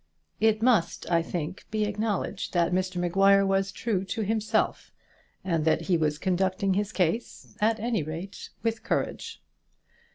It 0.39 0.63
must, 0.63 1.07
I 1.11 1.21
think, 1.21 1.63
be 1.69 1.85
acknowledged 1.85 2.53
that 2.53 2.71
Mr 2.71 2.95
Maguire 2.95 3.45
was 3.45 3.71
true 3.71 4.03
to 4.05 4.23
himself, 4.23 4.91
and 5.43 5.63
that 5.63 5.81
he 5.81 5.95
was 5.95 6.17
conducting 6.17 6.73
his 6.73 6.91
case 6.91 7.55
at 7.61 7.79
any 7.79 8.01
rate 8.01 8.49
with 8.63 8.81
courage. 8.83 9.43